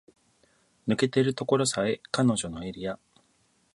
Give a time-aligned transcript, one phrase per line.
[0.87, 2.97] 抜けてるとこさえ彼女のエリア